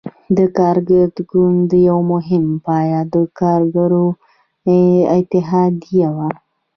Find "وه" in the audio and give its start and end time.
6.15-6.29